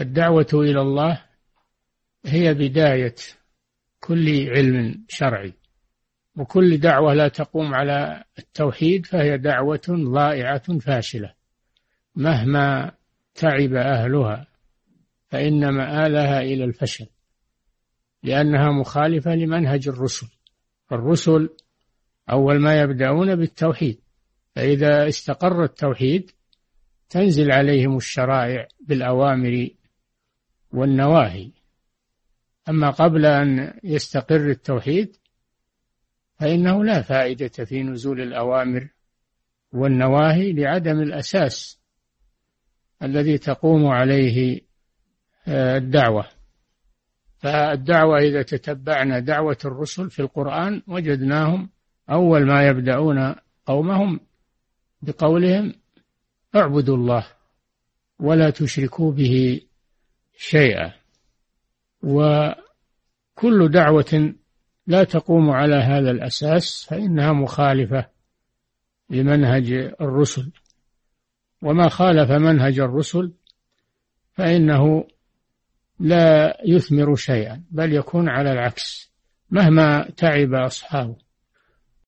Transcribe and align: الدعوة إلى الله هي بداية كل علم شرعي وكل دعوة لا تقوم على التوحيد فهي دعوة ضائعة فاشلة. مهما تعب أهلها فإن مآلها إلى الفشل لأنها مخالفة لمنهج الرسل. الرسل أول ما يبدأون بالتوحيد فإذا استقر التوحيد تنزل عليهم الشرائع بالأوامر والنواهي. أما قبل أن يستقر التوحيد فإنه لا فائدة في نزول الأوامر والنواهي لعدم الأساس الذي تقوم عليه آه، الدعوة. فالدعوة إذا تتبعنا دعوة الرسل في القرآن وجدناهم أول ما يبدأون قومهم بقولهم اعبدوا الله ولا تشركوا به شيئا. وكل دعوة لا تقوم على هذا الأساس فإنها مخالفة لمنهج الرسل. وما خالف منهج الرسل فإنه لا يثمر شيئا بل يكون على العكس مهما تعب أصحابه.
الدعوة 0.00 0.46
إلى 0.54 0.80
الله 0.80 1.24
هي 2.26 2.54
بداية 2.54 3.14
كل 4.00 4.50
علم 4.50 5.04
شرعي 5.08 5.52
وكل 6.36 6.78
دعوة 6.78 7.14
لا 7.14 7.28
تقوم 7.28 7.74
على 7.74 8.24
التوحيد 8.38 9.06
فهي 9.06 9.38
دعوة 9.38 9.80
ضائعة 9.90 10.78
فاشلة. 10.78 11.34
مهما 12.14 12.92
تعب 13.34 13.74
أهلها 13.74 14.46
فإن 15.28 15.68
مآلها 15.68 16.40
إلى 16.40 16.64
الفشل 16.64 17.06
لأنها 18.22 18.70
مخالفة 18.70 19.34
لمنهج 19.34 19.88
الرسل. 19.88 20.26
الرسل 20.92 21.50
أول 22.30 22.60
ما 22.60 22.80
يبدأون 22.80 23.36
بالتوحيد 23.36 24.00
فإذا 24.54 25.08
استقر 25.08 25.64
التوحيد 25.64 26.30
تنزل 27.10 27.52
عليهم 27.52 27.96
الشرائع 27.96 28.68
بالأوامر 28.80 29.68
والنواهي. 30.78 31.50
أما 32.68 32.90
قبل 32.90 33.26
أن 33.26 33.78
يستقر 33.84 34.50
التوحيد 34.50 35.16
فإنه 36.34 36.84
لا 36.84 37.02
فائدة 37.02 37.48
في 37.48 37.82
نزول 37.82 38.20
الأوامر 38.20 38.88
والنواهي 39.72 40.52
لعدم 40.52 41.00
الأساس 41.00 41.80
الذي 43.02 43.38
تقوم 43.38 43.86
عليه 43.86 44.60
آه، 45.48 45.76
الدعوة. 45.76 46.28
فالدعوة 47.38 48.18
إذا 48.18 48.42
تتبعنا 48.42 49.18
دعوة 49.18 49.58
الرسل 49.64 50.10
في 50.10 50.22
القرآن 50.22 50.82
وجدناهم 50.86 51.70
أول 52.10 52.46
ما 52.46 52.66
يبدأون 52.66 53.34
قومهم 53.66 54.20
بقولهم 55.02 55.74
اعبدوا 56.56 56.96
الله 56.96 57.26
ولا 58.18 58.50
تشركوا 58.50 59.12
به 59.12 59.60
شيئا. 60.38 60.92
وكل 62.02 63.68
دعوة 63.70 64.34
لا 64.86 65.04
تقوم 65.04 65.50
على 65.50 65.74
هذا 65.74 66.10
الأساس 66.10 66.86
فإنها 66.90 67.32
مخالفة 67.32 68.06
لمنهج 69.10 69.72
الرسل. 70.00 70.52
وما 71.62 71.88
خالف 71.88 72.30
منهج 72.30 72.78
الرسل 72.78 73.32
فإنه 74.32 75.08
لا 76.00 76.60
يثمر 76.64 77.16
شيئا 77.16 77.64
بل 77.70 77.92
يكون 77.92 78.28
على 78.28 78.52
العكس 78.52 79.12
مهما 79.50 80.10
تعب 80.16 80.54
أصحابه. 80.54 81.27